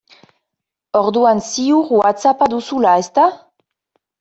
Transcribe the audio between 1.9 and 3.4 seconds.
Whatsapp-a duzula, ezta?